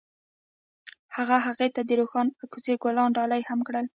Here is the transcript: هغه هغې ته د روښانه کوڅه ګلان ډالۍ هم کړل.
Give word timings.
هغه 1.15 1.37
هغې 1.45 1.67
ته 1.75 1.81
د 1.85 1.91
روښانه 1.99 2.31
کوڅه 2.51 2.73
ګلان 2.83 3.09
ډالۍ 3.17 3.41
هم 3.49 3.59
کړل. 3.67 3.85